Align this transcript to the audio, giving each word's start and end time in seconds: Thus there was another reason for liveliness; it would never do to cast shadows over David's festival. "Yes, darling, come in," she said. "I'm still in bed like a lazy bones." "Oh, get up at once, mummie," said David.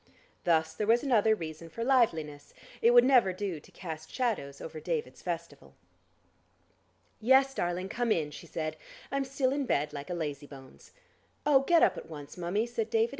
Thus 0.45 0.73
there 0.73 0.87
was 0.87 1.03
another 1.03 1.35
reason 1.35 1.69
for 1.69 1.83
liveliness; 1.83 2.55
it 2.81 2.89
would 2.89 3.03
never 3.03 3.31
do 3.31 3.59
to 3.59 3.71
cast 3.71 4.09
shadows 4.11 4.59
over 4.59 4.79
David's 4.79 5.21
festival. 5.21 5.75
"Yes, 7.19 7.53
darling, 7.53 7.87
come 7.87 8.11
in," 8.11 8.31
she 8.31 8.47
said. 8.47 8.77
"I'm 9.11 9.23
still 9.25 9.51
in 9.53 9.67
bed 9.67 9.93
like 9.93 10.09
a 10.09 10.15
lazy 10.15 10.47
bones." 10.47 10.91
"Oh, 11.45 11.59
get 11.59 11.83
up 11.83 11.97
at 11.99 12.09
once, 12.09 12.35
mummie," 12.35 12.65
said 12.65 12.89
David. 12.89 13.09